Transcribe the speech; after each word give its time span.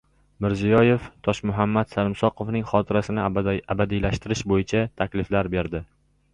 Mirziyoyev 0.43 1.03
Toshmuhammad 1.27 1.91
Sarimsoqovning 1.97 2.67
xotirasini 2.73 3.23
abadiylashtirish 3.75 4.45
bo‘yicha 4.55 4.85
takliflar 5.03 5.55
berdi 5.59 5.87